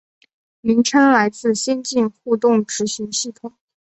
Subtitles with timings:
[0.61, 3.53] 名称来自先进互动执行系统。